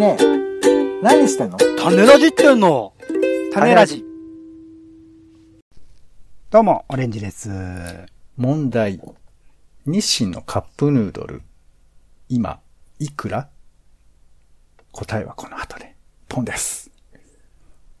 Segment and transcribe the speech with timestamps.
[0.00, 1.02] ねえ。
[1.02, 1.58] 何してんの？
[1.58, 2.94] 種ラジってんの
[3.52, 4.02] 種ラジ。
[6.48, 7.50] どうも、オレンジです。
[8.38, 8.98] 問題。
[9.84, 11.42] 日清のカップヌードル。
[12.30, 12.60] 今、
[12.98, 13.50] いくら？
[14.92, 15.94] 答えはこの後で。
[16.30, 16.90] ポンです。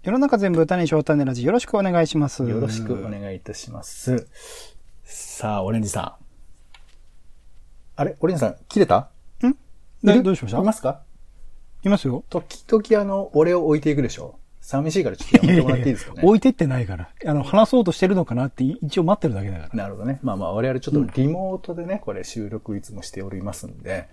[0.02, 2.48] 世の中全部種にしよう種ラジよろしくお願いします。
[2.48, 4.26] よろしくお願いいたします。
[5.04, 6.14] さあ、オレンジさん。
[7.96, 8.16] あれ？
[8.20, 9.10] オレンジさん、切れた？
[9.44, 9.52] ん？
[10.22, 10.58] どうしました？
[10.60, 11.02] いますか？
[11.84, 12.24] いますよ。
[12.30, 14.36] 時々あの、俺を置いていくでしょ？
[14.60, 16.20] 寂しいからちょっとやめてもらっていいですかね？
[16.24, 17.08] 置いてってないから。
[17.26, 19.70] あの、話そうとしてるのかなって一応待ってるだけだから。
[19.74, 20.20] なるほどね。
[20.22, 24.08] まあまあ、我々ちょっとリモートでね、これ収録いつもしておりますんで、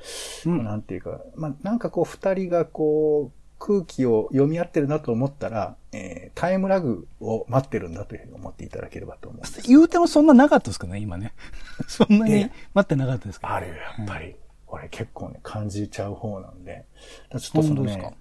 [0.46, 9.62] うんなんていうか、まあなんかこう二人がこう、空気を読み合ってるなと思ったら、えータイムラグを待ってるんだというふうに思っていただければと思うんです。
[9.68, 11.34] 言うてもそんななかったですかね、今ね。
[11.88, 14.36] そんなに待ってなかったですかあるよ、やっぱり。
[14.68, 16.86] 俺結構ね、感じちゃう方なんで。
[17.30, 18.16] だちょっとそのね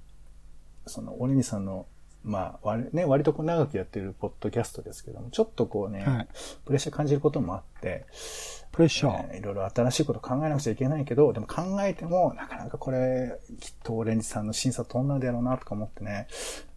[0.87, 1.87] その、オレニさんの、
[2.23, 6.29] まあ、割ね、割とこう長くやってるポッドキャストですけども、ちょっとこうね、はい
[6.65, 8.07] プレッシャー感じることもあって、
[8.73, 9.29] プレッシャー。
[9.33, 16.29] えーいろいろ新しいこと考えなくちゃいけないけど、でも考えても、なかなかこれ、きっとオレンジさんの審査通んないだろうなとか思ってね、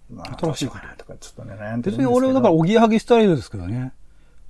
[0.09, 2.09] まあ、どうしようかなとかちょっとね、悩んでるんですけど。
[2.09, 3.93] 別に俺はだからおぎやはぎスタイルですけどね。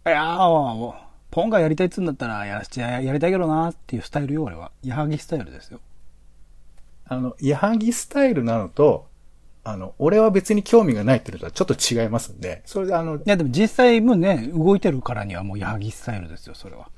[0.06, 4.72] いやー、ポンがやりたいっつうんだったらやらしちゃやりたいけどなっていうスタイルよ、俺は。
[4.84, 5.80] やはぎスタイルですよ。
[7.06, 9.08] あの、矢作スタイルなのと、
[9.64, 16.90] あの、俺は別に興味がないっていうのとはちょっと違いますんで、それであのい、や、でも実際もうね、動いてるからにはもう矢作スタイルですよ、それは。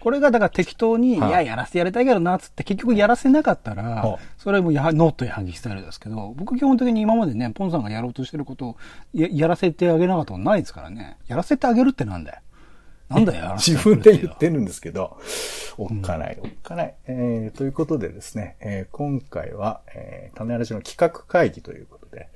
[0.00, 8.76] これがだから適当に、いはいや、やらせてやりたいけどな、つって結局やらせなかったらは、それはもうやは、 not 矢作スタイルですけど、僕基本的に今までね、ポンさんがやろうとしてることを
[9.12, 11.18] ややらせてあげなかったことないですからね。
[11.28, 12.38] やらせてあげるってなんだよ。
[13.10, 15.18] なんだよ、自分で言ってるんですけど、
[15.76, 16.94] おっかない、おっかない。
[17.06, 22.28] えー、ということでですね、えー今回は、えー、種ラジの企画会議ということで、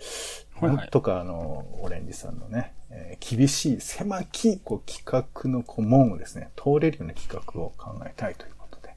[0.54, 0.76] はいはい。
[0.76, 8.94] なんとかあの、オレンジさんのね、えー厳しい、狭き、こう、企画のこう門をですね、通れるような企画を考えたいということで、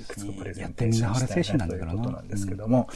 [0.00, 2.88] いくつかプレゼンテーションしたいなということなんですけども。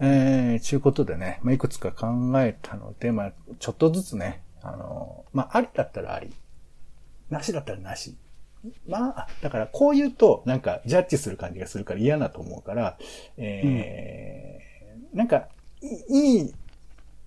[0.00, 2.06] えー、ちゅうことでね、まあ、いくつか考
[2.42, 6.30] えたので、まあ、ちょっとずつね、あの、まあ、ありだったらあり、
[7.30, 8.16] なしだったらなし。
[8.88, 12.98] まあ、だからこう言うと、なんか、ジャッジする感じがするから嫌だと思うから、
[13.36, 15.48] えーなんか、
[15.80, 16.54] いいい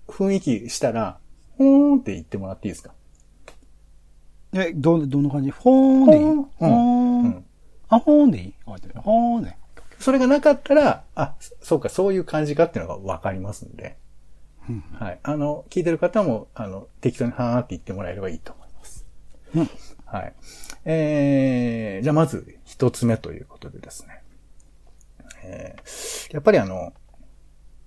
[0.06, 1.18] 雰囲気したら、
[1.58, 2.92] ほーんって言ってもらっていいですか？
[4.54, 5.50] え、ど、どんな感じ？
[5.50, 6.24] ほーんでいい？
[6.24, 7.44] ほーん。
[7.88, 8.54] あ、ほーんでいい？
[9.00, 9.56] ほーんで。
[9.98, 13.96] それがなかったら、あ、そうか、そういう感じかっていうのがわかりますんで、
[14.68, 14.84] うん。
[14.94, 15.18] はい。
[15.22, 18.54] あの、聞いてる方も、あの、適当にはーって言ってもらえればいいと。
[19.54, 19.70] うん
[20.06, 20.34] はい。
[20.84, 24.22] えー、じゃあまず一つ目ということでですね。
[25.44, 26.92] えー、やっぱりあの、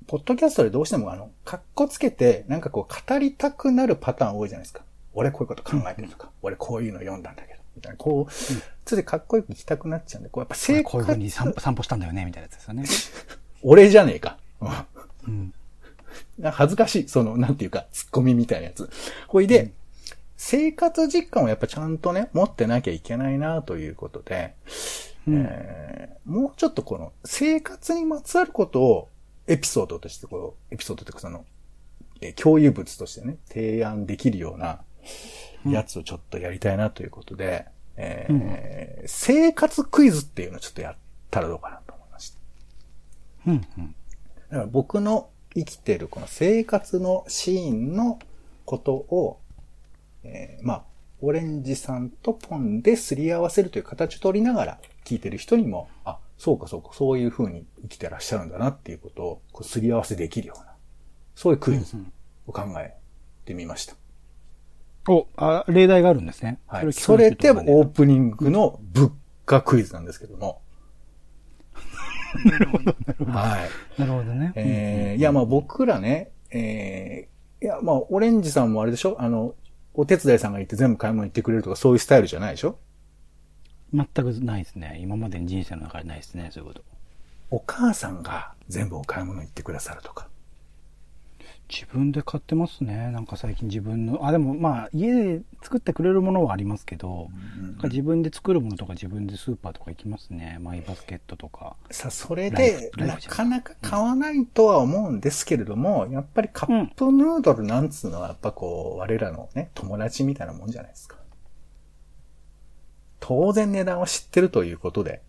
[0.08, 4.84] ポッドキャストでどうしてもあの、格好つけて、なんかこう語りたくなるパターン多いじゃないですか。
[5.14, 8.32] 俺こういうこと考えてるとか、俺こういうの読んだんだけど、みたいな、こう、
[8.86, 12.86] ついでかっこよく行きたくなっちゃうんで、こうやっぱ生こういう風に活、散歩散歩したんだよね、みたいなやつですよね。
[13.64, 14.38] 俺じゃねえか。
[15.28, 15.54] うん
[16.44, 18.90] 恥ずかしい、その、なんていうか、ツッコミみたいなやつ。
[19.28, 19.72] ほいで、
[20.38, 24.54] 生活実感をやっぱちゃんとね、持ってなきゃいけないなということで、
[25.28, 29.10] うんえーもうちょっとこの、生活にまつわることを、
[29.48, 31.46] エピソードとして、こう、エピソードというかその、
[32.22, 34.82] えー共有物としてね、提案できるような、
[35.68, 40.96] やつをちょっとやりたいなということで、えー生活クイズっていうのをちょっとやっ
[41.30, 42.38] たらどうかなと思いました。
[43.48, 43.68] うん。
[43.78, 43.96] うん。
[44.50, 48.20] だから僕の生きてるこの生活のシーンの
[48.66, 49.38] ことを、
[50.26, 50.84] えーまあ、
[51.22, 60.74] オレンジさんとポンですり合わせるという形を取りながら聞いてる人にも、あ、そうかそうか、そういう風に生きてらっしゃるんだなっていうことをこうすり合わせできるような、
[61.36, 61.96] そういうクイズ
[62.48, 62.94] を考え
[63.46, 63.96] てみました。
[65.08, 66.60] お、あ、例題があるんですね。
[66.68, 66.92] はい。
[66.94, 69.12] それでオープニングの物
[69.46, 70.62] 価クイズなんですけども。
[72.44, 73.32] なるほど、なるほど。
[73.38, 73.58] は
[73.98, 74.00] い。
[74.02, 74.52] なるほどね。
[74.56, 79.16] えーいや、まあ僕らね、えーいや、まあ、オレンジさんもあれでしょ？
[79.20, 79.56] あの、
[79.98, 82.78] お手伝いさんがいて全部買い物行ってくれるとかそういうスタイルじゃないでしょ？
[83.94, 84.98] 全くないですね。
[85.02, 86.84] 今までの人生の中でないですね、そういうこと。
[87.52, 90.28] お母さんが全部お買い物行ってくださるとか。
[91.70, 93.10] 自分で買ってますね。
[93.12, 97.30] なんか最近自分の、あ、でもまあ家で作ってくれるものはありますけど、
[97.60, 100.60] なんか自分で作るものとか自分でスーパーとか行きますね。
[100.62, 101.76] マイバスケットとか。
[101.90, 111.18] さあ、それで、なかなか買わないとは思うんですけれども、やっぱりカップヌードルなんつうのは、やっぱこう、我らのね、友達みたいなもんじゃないですか。
[113.20, 115.24] 当然値段を知ってるということで、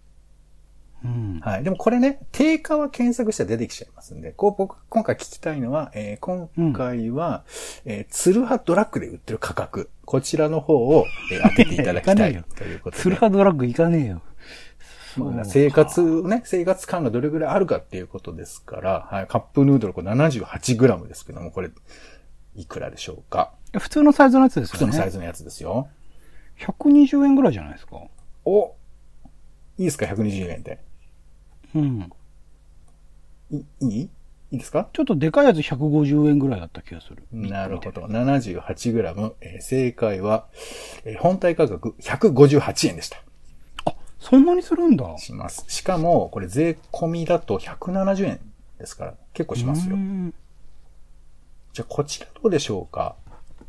[1.05, 1.41] うん。
[1.41, 1.63] はい。
[1.63, 7.45] でもこれね、定価は検索したら出てきちゃいますんで、こう僕、今回聞きたいのは、えー今回は、
[7.85, 13.03] えーツルハドラッグで売ってる価格、こちらの方を、えー当てていただきたい ということで。
[13.03, 14.23] ツルハドラッグ行かねえよ。
[15.17, 21.71] まあ生活ね、生活感がどれぐらいあるかっていうことですから、はい、カップヌードルこれ 78g ですけども、これ、
[22.55, 23.53] いくらでしょうか？
[23.79, 24.87] 普通のサイズのやつですよね。
[24.87, 25.89] 普通のサイズのやつですよ。
[26.59, 27.97] 120円ぐらいじゃないですか。
[28.45, 28.75] お
[29.79, 30.81] いいですか ?120 円で。
[31.81, 32.11] うん。
[33.51, 34.01] いいい？
[34.53, 34.89] いいですか？
[34.93, 37.25] ちょっとでかいやつ150円ぐらいだった気がする。
[37.33, 38.03] なるほど。
[38.03, 40.47] 78g、えー正解は、
[41.05, 43.23] えー本体価格158円でした。
[44.19, 45.17] そんなにするんだ。
[45.19, 45.65] します。
[45.69, 48.41] しかも、これ税込みだと170円
[48.79, 49.99] ですから、結構しますよう。
[49.99, 50.35] ん
[51.73, 53.15] じゃあ、こちらどうでしょうか？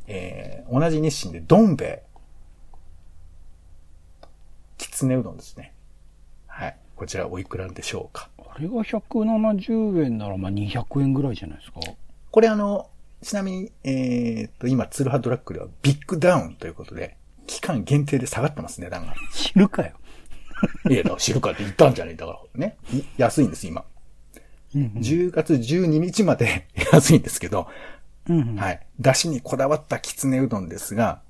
[0.08, 2.04] えー、同じ日清でどん兵衛。
[4.78, 5.74] きつねうどんですね。
[6.98, 7.06] はい。
[7.06, 8.30] こちらおいくらでしょうか？
[8.38, 11.80] あれが170円ならまあ200円ぐらいじゃないですか。
[12.32, 12.90] これあの、
[13.22, 17.18] ちなみに、えーっと、今、ツルハドラッグではビッグダウンということで、
[17.48, 19.14] 期間限定で下がってます、値段が。
[19.34, 19.94] 知るかよ。
[20.90, 22.78] いや、だから知るかって言ったんじゃねえだからね。
[22.94, 23.86] い安いんです、今。
[24.76, 27.68] うん10月12日まで 安いんですけど、
[28.28, 28.40] うん。
[28.42, 28.56] うん。
[28.56, 28.86] はい。
[29.00, 31.22] 出汁にこだわったきつねうどんですが、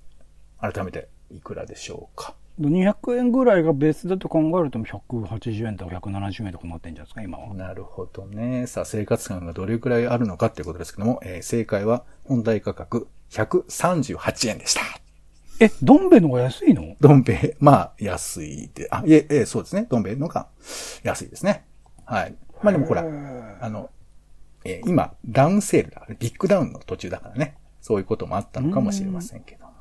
[0.60, 2.34] 改めていくらでしょうか？
[2.60, 7.54] 200円ぐらいがベースだと考えると180円とか170円とかなってんじゃないですか、今は。
[7.54, 8.66] なるほどね。
[8.68, 14.82] さあ、生活感がどれくらいあるのかっていうことですけども、えー正解は本体価格138円でした。
[15.60, 16.96] え、どん兵衛の方が安いの？
[17.00, 19.88] どん兵衛、まあ、安いで、あ、いえ、ええそうですね。
[19.90, 20.48] どん兵衛のが
[21.04, 21.66] 安いですね。
[22.06, 22.36] はい。
[22.64, 23.04] まあでもほら、
[23.62, 23.90] あの、
[24.64, 27.56] えー今、ダウンセールだから、ビッグダウンの途中だからね。
[27.82, 29.72] そういうこともあったのかもしれませんけども。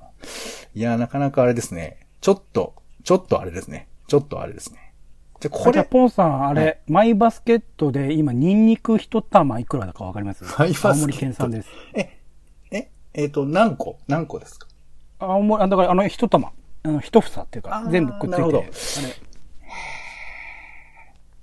[0.75, 2.06] いや、なかなかあれですね。
[2.21, 2.75] ちょっと、
[3.05, 3.89] ちょっとあれですね。
[4.09, 4.93] ちょっとあれですね。
[5.41, 10.45] じゃ、ここれ、れ、ポンさん、あれ、はいマイバスケットで今、ニンニク一玉いくらだかわかります？
[10.59, 11.69] マイバスケット青森県産です。
[11.95, 12.19] え、
[12.71, 13.99] え、えっ、と、何個？
[14.09, 14.67] 何個ですか？
[15.19, 16.53] 青森、あだからあの一玉、
[16.83, 18.31] あの一房っていうかあ、ー全部くっついて。
[18.31, 18.71] なるほどあれ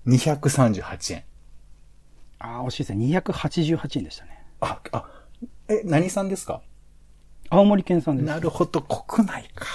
[0.07, 1.23] ?238 円。
[2.39, 3.05] あー惜しいですね。
[3.19, 4.43] 288円でしたね。
[4.59, 5.05] あ、あ、
[5.67, 6.61] え、何産ですか？
[7.49, 8.25] 青森県産です。
[8.25, 9.65] なるほど、国内か。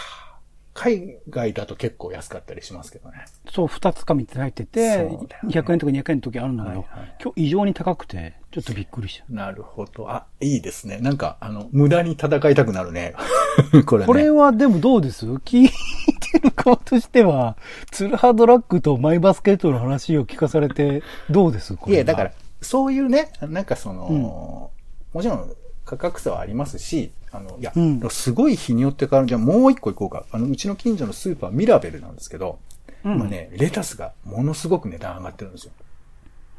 [0.78, 3.24] 海外だと結構安かったりしますけどね。
[3.50, 9.24] そう、二つか三つ入ってて、ね200円とか200円の時あるのよ、はいはい今日異常に高くて、ちょっとびっくりした。
[9.28, 10.08] なるほど。
[10.08, 10.98] あ、いいですね。
[10.98, 13.14] なんか、あの、無駄に戦いたくなるね。
[13.86, 14.06] これね。
[14.06, 15.26] これはでもどうです？
[15.26, 17.56] 聞いてる側としては、
[17.90, 21.74] ツルハドラッグとマイバスケットの話を聞かされて、どうです？
[21.74, 22.32] これはいや、だから、
[22.62, 24.70] そういうね、なんかその、
[25.12, 25.52] もちろん
[25.84, 29.28] 価格差はありますし、あの、いや、うんすごい日によって変わる。
[29.28, 30.26] じゃあもう一個行こうか。
[30.32, 32.58] あの、うちの近所のスーパーミラベルなんですけど、
[33.04, 35.72] うん今ね、レタスがものすごく値段上がってるんですよ。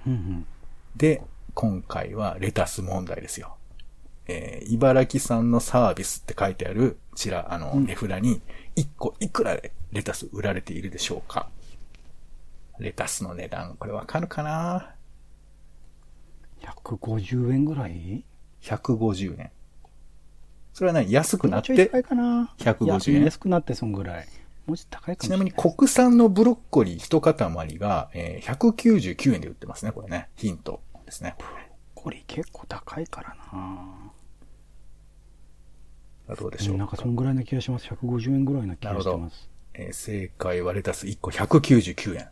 [0.07, 0.45] うんうん
[0.95, 1.21] で、
[1.53, 3.55] 今回はレタス問題ですよ。
[4.27, 8.41] えー茨城産のサービスって書いてある、ちら、あの、値札に、
[8.75, 11.49] 1個いくらでレタス売られているでしょうか
[12.79, 14.93] レタスの値段、これわかるかな
[16.61, 18.23] ？150円ぐらい
[18.61, 19.51] ?150 円。
[20.79, 24.27] それは何安くなってもうちょい高い、かな150円安くなってそんぐらい。
[24.65, 25.29] もうちょっと高いかもしれな。
[25.29, 27.33] ちないみに国産のブロッコリー一塊
[27.77, 30.29] が、えー199円で売ってますね、これね。
[30.37, 31.35] ヒントですね。
[31.95, 33.35] これ結構高いから
[36.29, 37.85] などうでしょうなんかそんぐらいな気がします。
[37.89, 39.49] 150円ぐらいな気がしてます。
[39.73, 42.29] えー正解はレタス1個199円。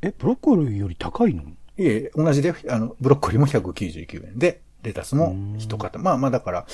[0.00, 1.42] え、ブロッコリーより高いの？
[1.42, 1.46] い
[1.86, 5.90] え、同じで、あの、ブロッコリーも199円で、レタスも一塊。
[5.98, 6.66] まあまあだから、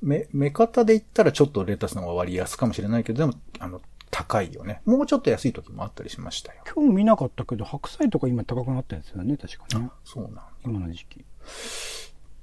[0.00, 4.82] 目、目方で言ったらちょっとレタスの方が割安かもしれないけど、でも、あの、高いよね。
[4.84, 6.62] もうちょっと安い時もあったりしましたよ。
[6.72, 9.90] 今日見なかったけど、白菜とか今高くなってるんですよね、確かね。
[10.04, 11.24] そうなん今の時期。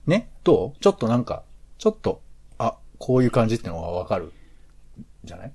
[0.07, 0.79] ねどう？
[0.79, 1.43] ちょっとなんか、
[1.77, 2.21] ちょっと、
[2.57, 4.31] あ、こういう感じってのがわかるん
[5.23, 5.53] じゃない？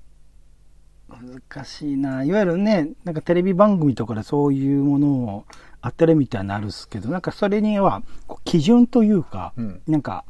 [1.09, 2.25] 難しいな。
[2.25, 5.45] いわゆるね、なんかテレビ番組とかでそういうものを
[5.85, 8.03] 当てるみたいになるっすけど、なんかそれには
[8.45, 9.83] 基準というか、うん。
[9.87, 10.25] なんか、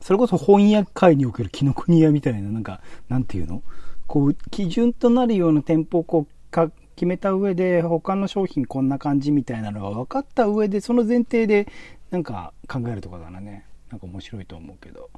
[0.00, 3.62] それこそ翻訳界における紀ノ国屋みたいな、なんか、なんていうの？
[4.06, 11.68] こう、基準となるような店舗をこうか決めた上で、他の商品こんな感じみたいなのが分かった上で、その前提で、
[12.10, 15.10] なんか考えるとかならね、なんか面白いと思うけど、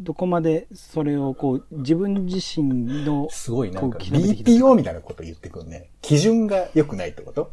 [0.00, 5.88] どこまでそれをこう、自分自身の、すごいなんか BPO みたいなこと言ってくるね。
[6.00, 7.52] 基準が良くないってこと？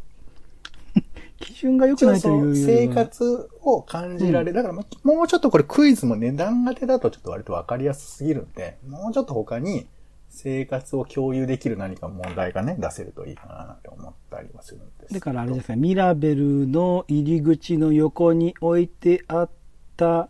[1.40, 4.52] 基準が良くないという生活を感じられる。
[4.54, 4.82] だからも
[5.22, 9.86] うちょっとこれクイズも値段当てだとちょっと割とわかりやすすぎるんで、もうちょっと他に、
[10.30, 15.14] 生活を共有できる何か問題がね、出せるといいかなって思ったりはするんです。
[15.14, 19.50] だからあれですね、ミラベルの入り口の横に置いてあっ
[19.96, 20.28] た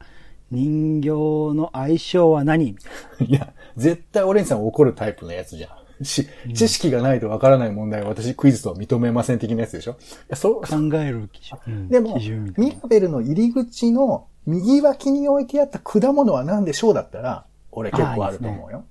[0.51, 2.69] 人形の相性は何？
[3.21, 5.78] いや、絶対オレンジさん怒るタイプのやつじゃん。
[6.05, 9.97] し、知識がないとわからない問題は私クイズとは認めません的なやつでしょ？
[10.35, 11.59] そう、考える基準。
[11.67, 12.19] うんでも。
[12.57, 18.85] ミラベルの入り口の右脇に置いてあった果物は何でしょうだったら、俺結構あると思うよ。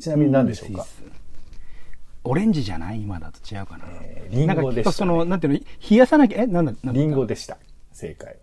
[0.00, 0.84] ちなみに何でしょうか、
[2.24, 3.02] オレンジじゃない？
[3.02, 3.84] 今だと違うかな。
[4.02, 5.30] えーリンゴでした、なんかきっとその、ね。
[5.30, 5.60] なんていうの、
[5.90, 7.56] 冷やさなきゃ、え、なんだ、なんだリンゴでした。
[7.92, 8.36] 正解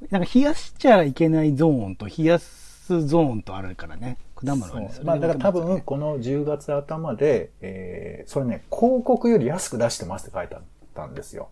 [0.00, 0.08] は。
[0.10, 4.16] なんか冷やしちゃいけないゾーンと冷やすゾーンとあるからね。
[4.44, 4.90] 果物はね。
[4.92, 10.62] そうまあだから多分、この10月頭で、えー、それね、広告より安く出してますって書いてあっ
[10.94, 11.48] たんですよ。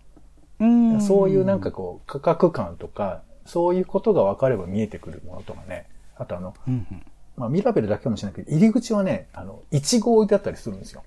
[0.59, 5.87] うん、そういうなんかこう、価格感とか、そういうことが分かれば見えてくるものとかね。
[6.17, 7.07] あとあの、うんうん。
[7.37, 11.03] まあミラベルだけかもしれないけど、入り口はね、あの、イチゴ置いてあったりするんですよ。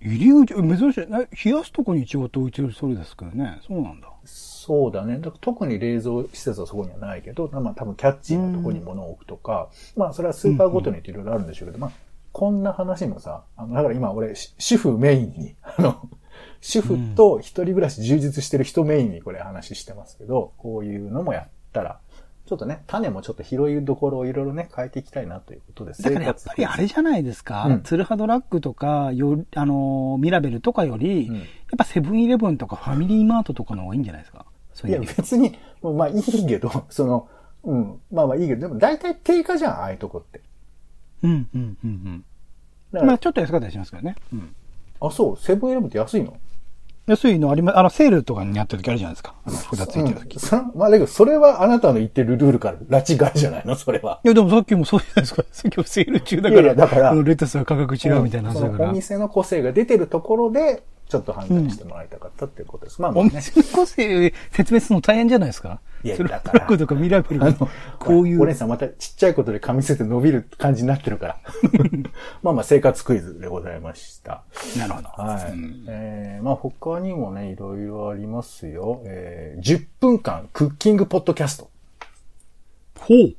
[0.00, 1.10] 入り口、珍しい。
[1.10, 3.60] な冷やすとこにイチゴと置いてるそれですけどね。
[3.66, 4.08] そうなんだ。
[4.24, 5.18] そうだね。
[5.18, 11.90] だから特に冷蔵施設はそこにはないけど、まあ多分キャッチーなとこに物を置くとか、まあそれはスーパーごとにいろいろあるんでしょうけど、まあ
[12.32, 16.10] こんな話もさ、あの、だから今俺、し主婦メインに、あの、
[16.60, 22.00] 主婦と一人暮らし充実してる人メインにこれ話してますけど、こういうのもやったら、
[22.46, 26.02] ちょっとね、種もちょっと拾いどころをいろいろね、変えていきたいなということです。
[26.02, 27.66] だからやっぱりあれじゃないですか。
[27.66, 34.46] うんツルハドラッグとか、よ、あのー、ミラベルとかより、うんやっぱセブンイレブンとかファミリーマートとかの方がいいんじゃないですか？
[34.86, 37.28] いや別に、まあいいけど、 その、
[37.64, 40.40] うん、まあまあいいけど、でも大体定価じゃん、ああいうとこって。
[41.24, 42.24] うん、うん、うん、
[42.92, 43.06] うん。
[43.06, 44.14] まあちょっと安かったりしますけどね。
[44.32, 44.54] うん。
[45.00, 46.36] あ、そう、セブンイレブンって安いの？
[47.06, 49.34] 安いのあります、あの、セールとかにやってる時あるじゃないですか。
[49.44, 50.34] あの、札ついてる時。
[50.34, 53.76] うんそまあ、だけど、それはあなたの言ってるルールから拉致外じゃないの？
[53.76, 54.20] それは。
[54.24, 55.44] いや、でもさっきもそうじゃないですか。
[55.52, 56.54] さっきもセール中だから。
[56.54, 58.90] いやいやだからレタスは価格違うみたいな話だから。
[58.90, 63.00] お店の個性が出てるところで、ちょっと判断してもらいたかったっていうことです。
[63.00, 63.30] まあまあね。
[63.32, 65.80] お店の個性説明するの大変じゃないですか？
[66.02, 68.42] いやだからロックとかミラベルがあの、こういう。
[68.42, 71.38] お姉さんまたちっちゃいことで噛み捨てて伸びる感じになってるから。
[72.42, 74.42] まあまあ、生活クイズでございました。
[74.78, 75.08] なるほど。
[75.08, 75.52] はい。
[75.52, 79.02] うんえー、まあ他にもね、いろいろありますよ。
[79.04, 81.70] えー、10分間クッキングポッドキャスト。
[82.98, 83.34] ほう。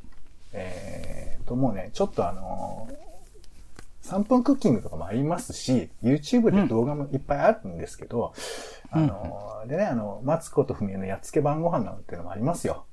[0.54, 3.07] えーと、もうね、ちょっとあのー
[4.08, 8.34] 3分クッキングとかもありますし、YouTube で動画もいっぱいあるんですけど、
[8.90, 12.86] あのーでね、あの、マツコとフミエのやっつけ晩ご飯なんていうのもありますよ。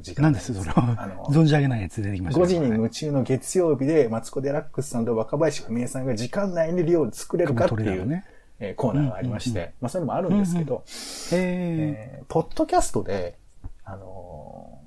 [0.00, 1.26] 時間何ですそれはあの。
[1.30, 2.48] 存じ上げないやつ出てきました5ね。
[2.48, 8.24] 時に夢中の月曜日で、マツコ・デラックスさんと若林文江さんが時間内に料理作れるかっていう、ね
[8.58, 10.84] えーコーナーがありまして、まあそういうのもあるんですけど、
[11.32, 13.36] へえーポッドキャストで、
[13.84, 14.82] あのー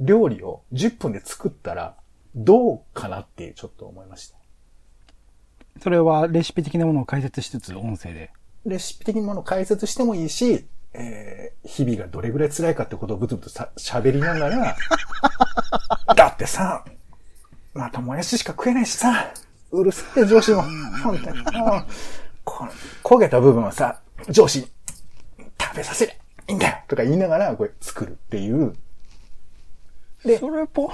[0.00, 1.94] 料理を10分で作ったら
[2.34, 4.38] どうかなってちょっと思いました。
[5.78, 8.30] ーそれはレシピ的なものを解説しつつ、音声で。
[8.66, 14.76] レシピ的なものを解説してもいいし、えー日々がどれぐらい辛いかってことをブツブツさ喋りながら、
[16.14, 16.84] だってさ、
[17.72, 19.32] またもやししか食えないしさ、
[19.70, 20.62] うるせえ上司も、
[21.02, 21.86] 本当に、もう、
[22.44, 24.66] この焦げた部分はさ、上司に
[25.60, 26.14] 食べさせりゃ
[26.48, 28.74] いいんだよとか言いながらこれ作るっていう。
[30.24, 30.88] でそれポ、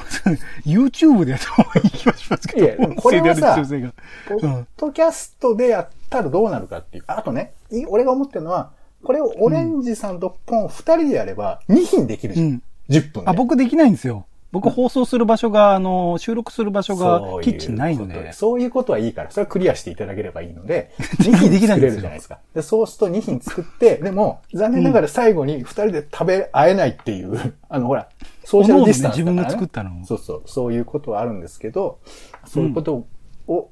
[0.64, 2.66] YouTube でやった方がいい気がしますけど。
[2.66, 7.04] いやこれはさポッドキャストでやったらどうなるかっていう。
[7.06, 8.72] あとね、い俺が思ってるのは、
[9.04, 12.46] これをオレンジさんとポン二人でやれば2品できるじゃん。
[12.46, 13.30] うん10分で。
[13.30, 14.26] あ、僕できないんですよ。
[14.52, 18.32] 僕放送する場所が、あの、収録する場所がキッチンないので。
[18.32, 22.40] そういうことはいいから、それはクリアしていただければいいので、 でき2品作れるじゃないですか。
[22.54, 28.08] で、そうすると2品作って、でも、残念ながら最後に2人で食べ合えないっていう、 あの、ほら、
[28.44, 29.22] ソーシャルディスタンスね。
[29.22, 31.98] 自分が作ったのをそうそう、そういうことはあるんですけど、
[32.44, 33.06] そういうこと
[33.46, 33.70] を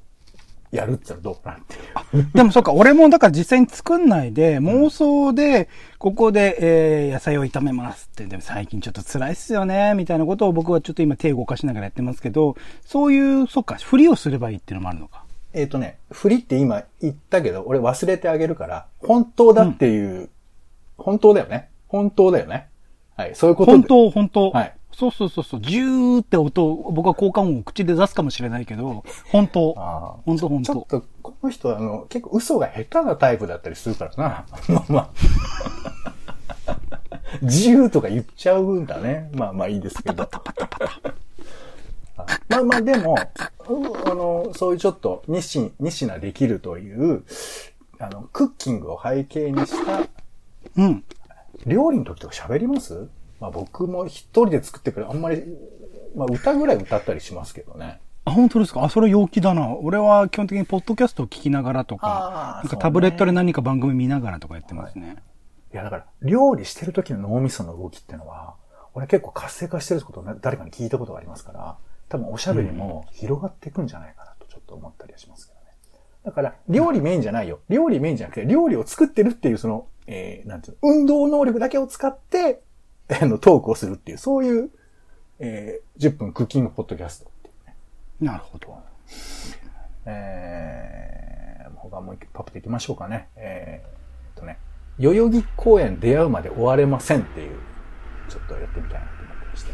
[0.71, 2.31] やるって言ったらどうかなっていう。
[2.33, 6.57] でもそうか、俺もだから実際に作んないで、妄想で、ここで、
[7.07, 15.23] えー、野菜を炒めますって、でも最近ちょっと辛いっすよね、みたいなことを僕はちょっと今手を動かしながらやってますけど、そういう、そっか、振りをすればいいっていうのもあるのか。
[15.53, 20.29] えっ、とね、振りって今言ったけど、俺忘れてあげるから、本当だっていう、
[20.97, 21.69] 本当だよね。
[21.87, 22.67] 本当だよね。
[23.15, 24.51] はい、そういうことで本当、本当。
[24.51, 29.73] はいそうそうそうそう、ジューって音を、僕は効果音を口で出すかもしれないけど、本当。
[30.25, 30.73] 本当本当。
[30.73, 34.45] ちょっと、この人は、あの、結構嘘が下手なタイプだったりするからな。
[34.67, 35.09] まあまあ。
[37.41, 39.29] 自由とか言っちゃうんだね。
[39.33, 40.23] まあまあいいですけど。
[40.23, 40.41] あ
[42.49, 43.15] まあまあでも、
[43.69, 47.23] うんあの、そういうちょっと、日清、日品できるという、
[47.99, 50.01] あの、クッキングを背景にした
[50.75, 51.03] うん。
[51.65, 53.07] 料理の時とか喋ります？
[53.39, 55.43] まあ僕も一人で作ってくるあんまり、
[56.15, 57.99] まあ歌ぐらい歌ったりしますけどね。
[58.25, 58.83] あ、本当ですか？
[58.83, 59.75] あ、それ陽気だな。
[59.75, 65.17] 俺は基本的にポッドキャストを聞きながらとあか、ーなんかタブレットで何か番組見ながらとかやってますね。
[65.73, 68.55] いや、だから、料理してる時の脳みその動きっていうのは、
[68.93, 71.77] 俺結構活性化してることをね誰かに聞いたことがありますから、
[72.09, 75.65] 多分おしゃべりも広がっていくんじゃないかなとちょっと思ったりはしますけどね。
[76.25, 77.59] だから、料理メインじゃないよ。
[77.69, 82.61] 料理メインじゃなくて、料理を作ってるっていうその、えー、なんていうの、運動能力だけを使って、
[83.21, 84.69] あの、トークをするっていう、そういう、
[85.39, 87.75] えー、10分クッキングポッドキャストっていうね。
[88.21, 88.77] なるほど。
[90.05, 93.29] えー、他もう一回パッと行きましょうかね。
[93.35, 94.59] えー、っとね、
[94.99, 97.57] 代々木公園出会うまで終われませんっていう、
[98.27, 99.71] ちょっとやってみたいなと思ってまして。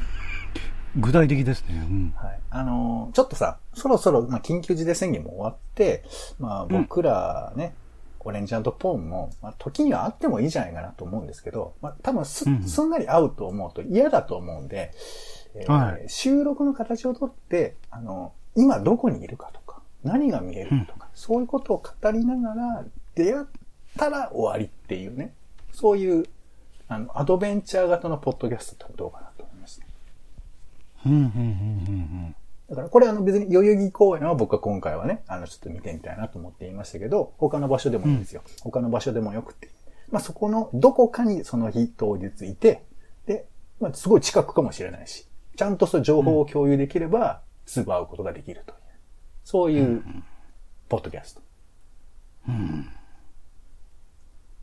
[0.97, 1.85] 具体的ですね。
[1.89, 2.13] うん。
[2.15, 2.39] はい。
[2.49, 6.03] あのーちょっとさ、そろそろ、まあ、緊急事態宣言も終わって、
[6.39, 7.75] まあ、僕らね、
[8.25, 14.91] オレンジポンも、まあ、時にはあってもいいじゃないかなと思うんですけど、まあ、多分す、うんすんなり会うと思うと嫌だと思うんで、
[15.53, 16.09] えーはい。
[16.09, 23.45] 収録の形をとって、あの、今どこにいるかとか、何が見えるかとか、そういうことを語りながら、出会っ
[23.95, 25.33] たら終わりっていうね、
[25.71, 26.25] そういう、
[26.87, 29.87] あの、アドベンチャー型のポッドキャストってどうかなと思いますね。
[31.05, 31.31] うん、うん、うん、う
[32.31, 32.35] ん
[32.69, 38.41] だからこれあの別に代々木公園は僕は今回はね、あのちょっと見てみたいなと思っていましたけど、他の場所でもいいんですよ。
[38.61, 39.69] 他の場所でもよくて。
[40.11, 42.83] まあそこのどこかにその日当日いて、
[43.27, 43.45] で、
[43.79, 48.77] まあすごい近くかもしれないし、ちゃんとそう情報を共有できれば、すぐ会うことができるという。
[49.43, 50.03] そういう、
[50.89, 51.41] ポッドキャスト。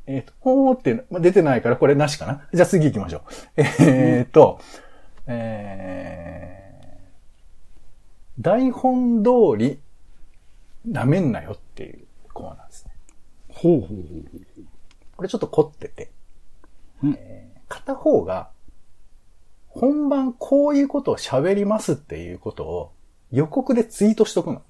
[0.06, 2.48] えっ、と、ほーっていうの、まあ、出てないからこれなしかな。
[2.52, 3.22] じゃあ次行きましょ
[3.56, 3.62] う。
[3.62, 4.60] えっ、と、
[5.26, 6.61] えー、
[8.40, 9.80] 台本通り、
[10.88, 12.92] 舐めんなよっていうコーナーですね。
[13.48, 14.24] ほうほうほう。
[15.16, 16.10] これちょっと凝ってて、
[17.02, 18.50] うんえー片方が、
[19.68, 22.92] 本番こういうことを喋りますっていうことを
[23.30, 24.62] 予告でツイートしとくの。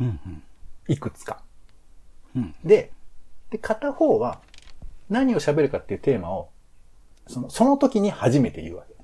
[0.00, 0.42] うん、うん。
[0.88, 1.42] いくつか。
[2.34, 2.92] うんで、
[3.50, 4.40] で、片方は
[5.10, 6.48] 何を喋るかっていうテーマを、
[7.26, 8.95] その、その時に初めて言うわけ。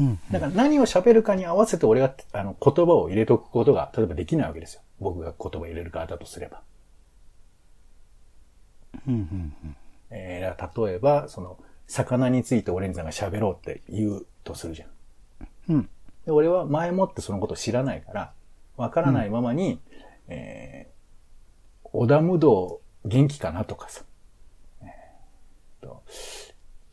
[0.00, 0.18] うん。
[0.30, 4.82] だから何を喋るかに合わせて俺が、あの、言葉を入れとくことが、例えばできないわけですよ。
[4.98, 6.62] 僕が言葉を入れる側だとすれば。
[9.06, 9.76] うん、うん、
[10.10, 15.74] えーだから例えば、その、魚についてオレンジさんが喋ろうって言うとするじゃん。
[15.74, 15.88] うん。
[16.24, 18.32] で俺は前もってそのことを知らないから、
[18.76, 19.80] わからないままに、
[20.28, 24.02] えー、織田無道元気かなとかさ、
[24.82, 26.02] えーと、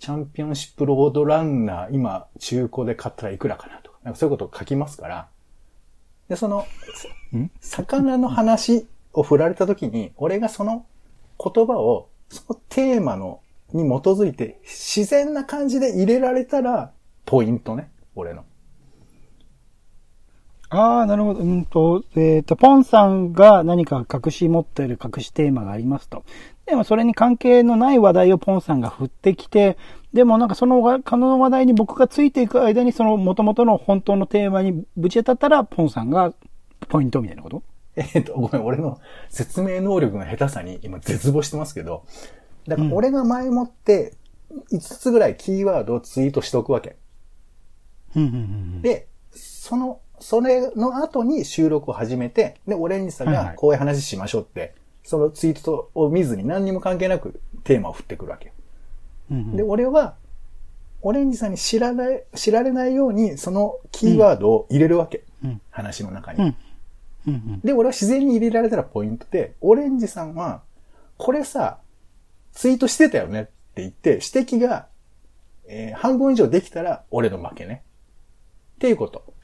[0.07, 5.27] チャンピオンシップロードランナー今中古で買ったらいくらかなとか、なんかそういうことを書きますから、
[6.29, 6.65] で、その、
[7.35, 7.51] ん？
[7.59, 10.85] 魚の話を振られた時に、俺がその
[11.37, 13.41] 言葉を、そのテーマの、
[13.73, 16.93] に基づいて自然な感じで入れられたら、
[17.25, 18.45] ポイントね、俺の。
[20.77, 21.39] ああ、なるほど。
[21.39, 26.23] うんと、えっ、と、ポンさんが何か隠し持っている隠しテーマがありますと。
[26.67, 29.77] でもそれに関係のない話題をポンさんが振ってきて、
[30.13, 36.33] でもなんかそのわ可能な話題に僕がついていく間にその元々の本当のテーマにぶち当たったら、ポンさんが
[36.89, 37.63] ポイントみたいなこと？
[37.95, 42.03] えっと、ごめん、俺の説明能力の下手さに今絶望してますけど、
[42.67, 44.13] だから俺が前もって
[44.71, 46.97] 5つぐらいキーワードをツイートしておくわけ。
[48.15, 58.53] うんで、その、それの後に収録を始めて、で、オレンジさんはいはいがこういう話しましょうって、そのツイートを見ずに何にも関係なくテーマを振ってくるわけよ。
[59.31, 60.15] うんうんで、俺は、
[61.01, 65.23] オレンジさんに知らない、知られないように、そのキーワードを入れるわけ。
[65.43, 66.39] うん話の中に。
[66.39, 66.55] うん
[67.27, 70.61] うんうんで、俺は自然に入れられたらポイントで、オレンジさんは、
[71.17, 71.79] これさ、
[72.53, 73.51] ツイートしてたよねって
[73.81, 74.87] 言って、指摘が、
[75.67, 77.83] えー半分以上できたら俺の負けね。
[78.75, 79.36] っていうこと。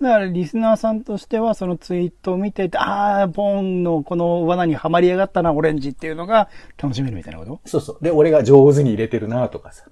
[0.00, 6.48] だから、リスナーさんとしては、そのツイートを見ていて、ああ、ポンのこの罠にはまりやがったな、オレンジっていうのが
[6.82, 7.60] 楽しめるみたいなこと？
[7.64, 7.98] そうそう。
[8.04, 9.84] で、俺が上手に入れてるなとかさ。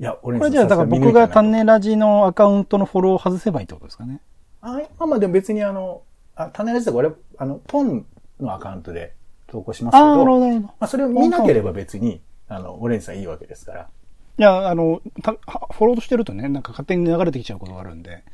[0.00, 4.20] いや、オレンジこれじゃあ、だから僕が種ラジのアカウントのフォローを外せばいいってことですかね？
[4.62, 6.02] あ、まあまあでも別にあの、
[6.34, 8.06] あ、種ラジとか俺、あの、ポン
[8.40, 9.12] のアカウントで
[9.48, 10.60] 投稿しますけど、ああ、なるほど。
[10.60, 13.88] まあそれを見なければ別に、あの、オレンジさんいいわけですから。
[14.38, 18.24] いや、あの、フォローとしてるとね、なんか勝手に流れてきちゃうことがあるんで。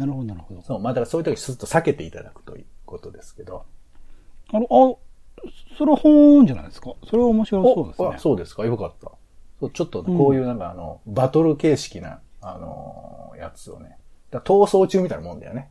[0.00, 0.62] なるほど、なるほど。
[0.62, 3.64] そう、まあだからそういう時すっと避けていただくということですけど。
[4.52, 5.46] あの、あ、
[5.78, 6.94] それは本じゃないですか？
[7.08, 8.08] それは面白そうですね。
[8.14, 8.64] あそうですか？
[8.66, 9.10] よかった。
[9.60, 13.96] そうちょっとこういうなんかあの、バトル形式な、あのーやつをね。
[14.30, 15.70] だ逃走中みたいなもんだよね。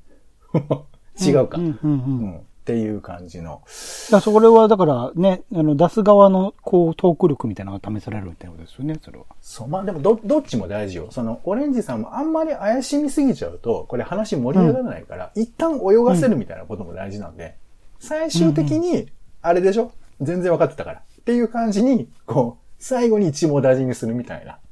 [1.21, 1.57] 違うか。
[1.57, 2.19] うん、うん、うん。
[2.23, 2.41] うん
[2.73, 3.49] っっていう感じの。
[3.51, 3.63] だか
[4.11, 9.25] らそれは、だからね、あの、出す側の、こう、トーク力みたいなのが試されるってことですよね、それは。
[9.41, 11.07] そう、まあでもど、どっちも大事よ。
[11.09, 17.55] その、オレンジさんもあんまり怪しみすぎちゃうと、これ話盛り上がらないから、一旦泳がせるみたいなことも大事なんで、
[17.99, 19.09] 最終的に、
[19.41, 19.91] あれでしょ？
[20.21, 20.99] 全然分かってたから。
[20.99, 24.68] っていう感じに、こう、最後に一網大事にするみたいなうんうん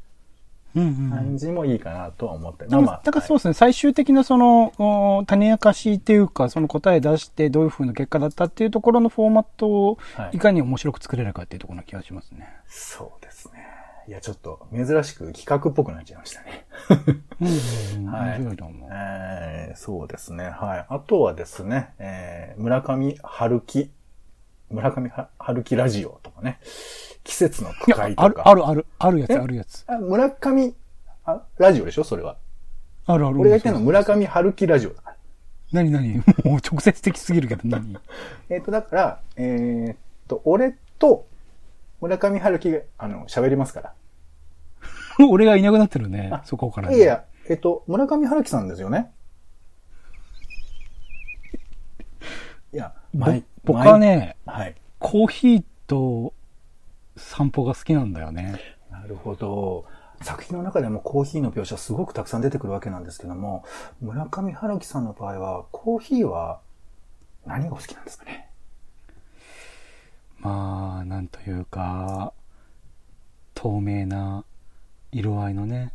[1.09, 2.65] 感じもいいかなとは思って。
[2.65, 4.73] だからだからそうですね、最終的なその、
[5.19, 12.47] お種明かしっていうか、その答え出してどういう風な結果だったっていうところのフォーマットをはいいかに面白く作れるかっていうところな気がしますね。
[12.67, 13.65] そうですね。
[14.07, 16.65] いや、ちょっと珍しく企画っぽくなっちゃいましたね。
[17.41, 18.13] うんうんうん。
[18.13, 18.89] はい面白いと思う。
[18.91, 20.45] えーそうですね。
[20.45, 20.85] はい。
[20.87, 23.91] あとはですね、えー村上春樹、
[24.69, 26.59] 村上は春樹ラジオとかね、
[27.27, 28.43] 季節の区会、とある、か。
[28.47, 29.35] ある、ある、あるやつ、え？
[29.37, 29.83] あるやつ。
[29.85, 30.73] あ村上
[31.25, 32.05] あ、ラジオでしょ？
[32.05, 32.37] それは。
[33.05, 33.39] あるある。
[33.41, 35.15] 俺が言ってるのは村上春樹ラジオだから。
[35.73, 36.13] 何何？
[36.45, 37.97] もう直接的すぎるけど何？
[38.49, 39.97] えっ、と、だから、えーっ
[40.29, 41.27] と、俺と
[41.99, 43.93] 村上春樹が、あの、喋りますから。
[45.29, 46.31] 俺がいなくなってるね。
[46.45, 46.95] そこから、ね。
[46.95, 49.11] いやいや、えっ、と、村上春樹さんですよね。
[52.73, 54.75] いや、僕は、ね、毎はい。
[54.99, 56.33] コーヒーと
[57.17, 58.59] 散歩が好きなんだよね。
[58.89, 59.85] なるほど。
[60.21, 63.63] 作品の中でもコーヒーの描写すごくたくさん出てくるわけなんですけども、
[64.01, 66.59] 村上春樹さんの場合は、コーヒーは
[67.45, 68.49] 何がお好きなんですかね？
[70.39, 72.33] まあ、なんというか、
[73.53, 74.45] 透明な
[75.11, 75.93] 色合いのね、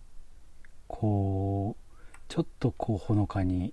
[0.87, 3.73] こう、ちょっとこうほのかに、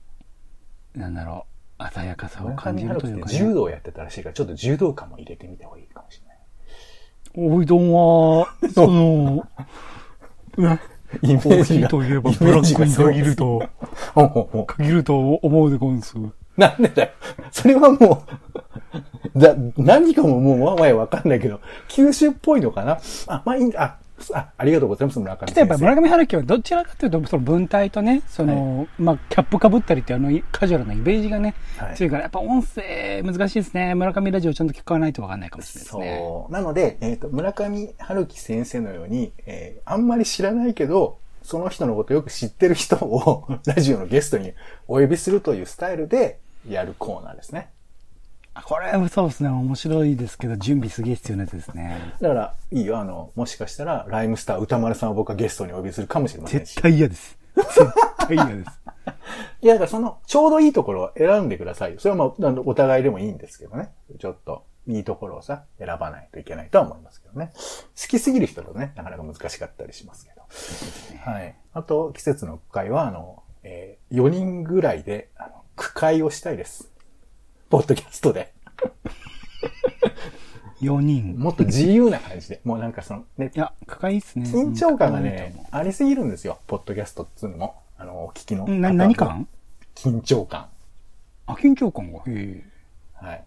[0.96, 1.46] なんだろ
[1.80, 3.32] う、鮮やかさを村感じるというか、ね。
[3.32, 6.29] て柔道をやってたらしいから、ちょっと柔道感も入れてみた方がいいかもしれない。
[7.36, 9.48] おいどんは、 その、
[10.58, 10.80] ね、
[11.22, 13.64] イメコーヒーといえばブラックに限ると、
[14.68, 16.16] 限ると思うでごんす。
[16.58, 17.10] なんでだよ。
[17.52, 18.24] それはも
[19.36, 23.82] う、だ、何かももうわわやわかんないけど、九州っぽいのかなあ、まあいいんだ。
[23.84, 23.98] あ、
[24.34, 25.78] あありがとうございます、村上先生。
[25.78, 33.96] 村上春樹はどちらかというと、その文体とね、その、まあ、キャップかぶったりっていうあの、カジュアルなイメージがね、はい強いから、やっぱ音声難しいですね。
[33.96, 36.18] 村上ラジオちゃんと聞かないとわかんないかもしれないですね。
[36.20, 36.52] そう。
[36.52, 44.54] なので、えっ、と、村上春樹先生のように、えーあんまり知らないけど、その人のことよく知ってる人をラジオのゲストに
[44.88, 47.70] お呼びするというスタイルでやるコーナーですね。
[48.60, 49.50] あこれ、そうですね。
[49.50, 52.14] 面白いですけど、準備すげえ必要なやつですね。
[52.22, 56.76] だから、いいよ、あの、もしかしたら、ライムスター歌丸さんを僕はゲストにお呼びするかもしれませんし。
[56.76, 57.38] 絶対嫌です。
[57.56, 57.94] 絶
[58.28, 58.80] 対嫌です。
[59.62, 62.00] いや、だからその、ちょうどいいところを選んでくださいよ。
[62.00, 63.92] それはまあ、お互いでもいいんですけどね。
[64.20, 67.52] ちょっと、いいところをさ、選ばないといけないとは思いますけどね。
[67.56, 71.32] 好きすぎる人とね、なかなか難しかったりしますけど。
[71.32, 71.56] はい。
[71.74, 76.92] あと、季節の区会は、あの、えー、4人ぐらいで、あの、区会をしたいです。
[77.70, 78.52] ポッドキャストで。
[80.82, 81.38] 4人。
[81.38, 82.62] もっと自由な感じで。
[82.64, 84.46] もうなんかその、ねい、や、かかいいっすね。
[84.46, 86.58] 緊張感がうんね、ありすぎるんですよ。
[86.68, 87.76] ポッドキャストっつうのも。
[87.98, 88.66] あの、お聞きの。
[88.66, 89.48] うんな、何感？
[89.94, 90.68] 緊張感。
[91.46, 92.20] あ、緊張感が。
[92.20, 92.64] へえ。
[93.14, 93.44] はい。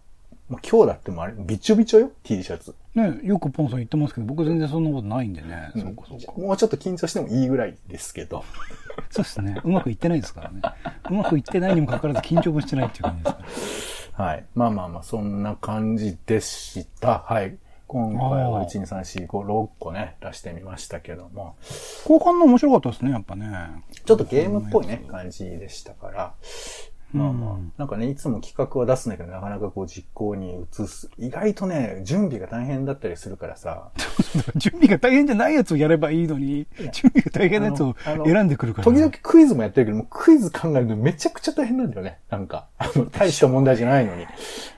[0.48, 2.74] もう今日だってもうあれ、びちょびちょよ、T シャツ。
[2.94, 5.72] ね、よくポンさん言ってますけど、僕全然そんなことないんでね。
[5.74, 6.32] うんそうかそうか。
[6.40, 8.44] もうちょっと緊張してもいいぐらいですけど。
[9.10, 9.60] そうですね。
[9.64, 10.60] うまくいってないですからね。
[11.10, 13.48] うまくいってないにもかかわらず緊張もしてないっていう感じですから。
[14.22, 14.44] はい。
[14.54, 17.24] まあまあまあ、そんな感じでした。
[17.26, 17.58] はい。
[17.88, 21.56] 今回は1、2、3、4、5、6個ね、出してみましたけども。
[22.04, 23.48] 後半の面白かったですね、やっぱね。
[24.04, 26.34] ちょっとゲームっぽいね、感じでしたから。
[27.12, 31.10] まあまあ、なんかね、いつも企画は出すんだけど、なかなかこう実行に移す。
[31.18, 33.90] 意外とね、準備が大変だったりするからさ。
[34.56, 37.94] 準備が大変じゃないやつをやればいいのに、準備が大変なやつを
[38.24, 38.84] 選んでくるから。
[38.84, 42.18] 時々クイズもやってるけど、もうクイズ考えるのめちゃくちゃ大変なんだよね。
[42.30, 44.26] なんか、あの、大した問題じゃないのに。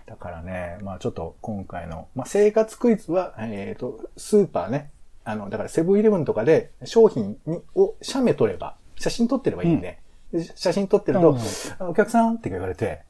[0.07, 4.91] だからね、まあちょっと今回の、まあ生活クイズは、えっ、と、スーパーね、
[5.25, 9.99] あの、だからセブンイレブンとかで商品に、を写メ撮れば、写真撮ってればいいんで、で
[10.55, 13.03] 写真撮ってるとうん、あお客さんって言われて、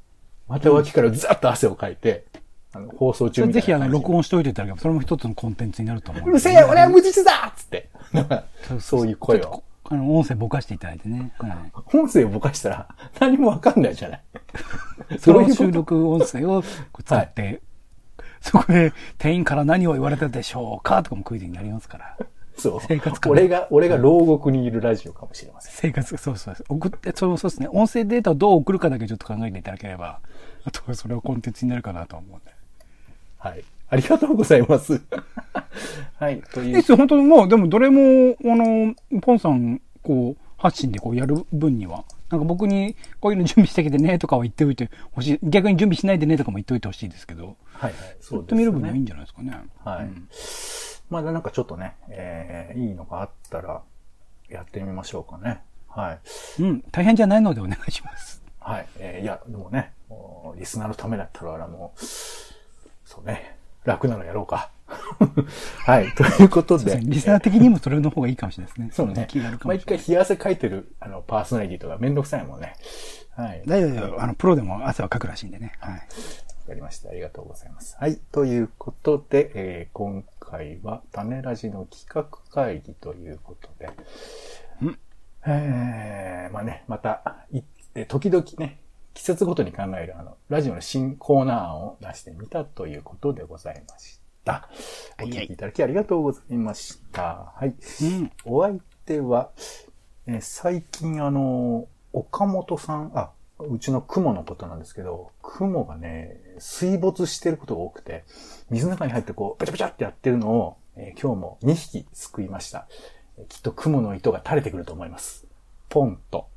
[0.48, 2.26] また脇からザッと汗をかいて、
[2.74, 3.88] あの、放送中みたいなぜひあの。
[3.88, 6.28] 録音しといていただければ、それも一つのコンテンツになると思う。
[6.30, 7.88] うるせえ俺は無実だっつって。
[8.80, 9.62] そういう声を。
[9.84, 11.32] あの、音声ぼかしていただいてね。
[11.38, 11.52] はい。
[11.96, 12.88] 音声をぼかしたら
[13.20, 14.22] 何もわかんないじゃない。
[15.18, 16.62] その収録音声を
[17.04, 17.60] 使って、
[18.40, 22.16] そこで店員から何を言われたでしょうかとかもクイズになりますから。
[22.56, 22.80] そう。
[22.80, 25.72] 生活感俺が、俺が牢獄にいるラジオかもしれません。
[25.74, 26.66] 生活、そうそうそう。
[26.68, 27.68] 送って、そうそうですね。
[27.68, 30.20] 音声データをどう送るかだけちょっと考えていただければ、
[30.64, 32.52] あとはそれをコンテンツになるかなと思うんで。
[33.38, 33.64] はい。
[33.90, 35.00] ありがとうございます。
[36.18, 36.42] はい。
[36.52, 36.82] といういいっ。
[36.82, 45.38] すよ、本当にもう、でもどれも、あの、ポンさん、こう、発信でこうやる分には、なんか僕にこういうの準備してきてねとかは言っておいてほしい。
[45.42, 47.56] 逆に準備しないでねとかも言っておいてほしいですけど。
[47.74, 48.16] はいはい。
[48.20, 49.52] そうやってみる分にはいいんじゃないですかね。
[49.84, 50.04] はい。
[50.04, 50.28] うん
[51.10, 53.82] まだなんかちょっとね、えー、いいのがあったら、
[54.48, 55.62] やってみましょうかね。
[55.88, 56.12] は
[56.58, 56.62] い。
[56.62, 58.42] うん、大変じゃないのでお願いします。
[58.60, 58.86] はい。
[58.98, 62.04] えー、いや、でもね、もうリスナーのためだったら、もう、
[63.04, 64.70] そうね、楽なのやろうか。
[65.86, 66.12] はい。
[66.12, 66.98] ということで。
[67.02, 68.88] リスナー的にもそれの方がいいかもしれないですね。
[68.92, 69.58] そうね気がある。
[69.58, 70.04] かも毎しれない。
[70.04, 72.74] 回冷や汗かいてる、あの、パーソナリティとかめんどくさいもんね。
[73.36, 73.62] はい。
[73.66, 74.22] 大丈夫大丈夫。
[74.22, 75.72] あの、プロでも汗はかくらしいんでね。
[75.80, 76.00] はい。
[76.64, 77.10] わかりました。
[77.10, 77.94] ありがとうございます。
[78.00, 78.16] はい。
[78.32, 83.90] ということで、えー今回は種ラジの企画会議ということで、
[84.80, 84.98] うん
[85.46, 87.44] えー、まあね、また、
[88.08, 88.80] 時々ね、
[89.12, 94.68] 季節ごとに考えるあの、ラジオの新コーナー案を出してみたということでございました。
[95.18, 97.52] おはいはい聞きいただきありがとうございました。
[97.56, 97.74] はい。
[98.02, 98.32] うん。
[98.46, 99.50] お相手は、
[100.26, 108.24] えー最近あの、岡本さん、あ、うちの雲のことなんですけど、雲がね、水没してることが多くて、
[108.70, 112.88] 水の中に入ってこう、ペチャペチャってやってるのを、えー今日も2匹救いました。
[113.38, 115.46] えーきっと雲の糸が垂れてくると思います。
[115.88, 116.48] ポンと、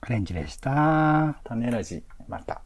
[0.00, 1.40] アレンジでした。
[1.44, 2.62] 種ラジ、また。